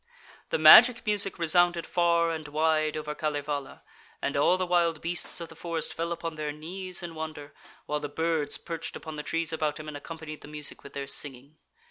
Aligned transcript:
The 0.49 0.57
magic 0.57 1.05
music 1.05 1.37
resounded 1.37 1.85
far 1.85 2.31
and 2.31 2.47
wide 2.47 2.97
over 2.97 3.13
Kalevala, 3.13 3.83
and 4.19 4.35
all 4.35 4.57
the 4.57 4.65
wild 4.65 4.99
beasts 4.99 5.39
of 5.39 5.49
the 5.49 5.55
forest 5.55 5.93
fell 5.93 6.11
upon 6.11 6.37
their 6.37 6.51
knees 6.51 7.03
in 7.03 7.13
wonder, 7.13 7.53
while 7.85 7.99
the 7.99 8.09
birds 8.09 8.57
perched 8.57 8.95
upon 8.95 9.15
the 9.15 9.21
trees 9.21 9.53
about 9.53 9.79
him 9.79 9.87
and 9.87 9.95
accompanied 9.95 10.41
the 10.41 10.47
music 10.47 10.81
with 10.83 10.93
their 10.93 11.05
singing. 11.05 11.57